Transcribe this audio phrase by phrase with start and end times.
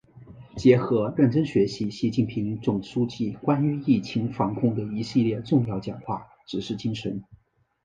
[0.57, 7.23] 结合认真学习习近平总书记关于疫情防控的一系列重要讲话、指示精神